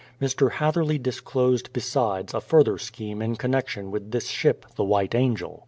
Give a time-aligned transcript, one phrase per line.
[0.19, 0.53] Mr.
[0.53, 5.59] Hatherley disclosed, besides, a further scheme in con nection with this ship the White Angel.